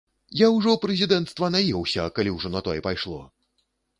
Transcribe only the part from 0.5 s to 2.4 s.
ўжо прэзідэнцтва наеўся, калі